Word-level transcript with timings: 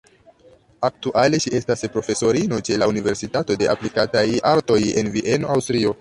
Aktuale 0.87 1.39
ŝi 1.43 1.53
estas 1.59 1.83
profesorino 1.97 2.61
ĉe 2.69 2.79
la 2.85 2.89
Universitato 2.95 3.59
de 3.63 3.69
aplikataj 3.75 4.27
artoj 4.57 4.83
en 5.03 5.17
Vieno, 5.19 5.53
Aŭstrio. 5.59 5.89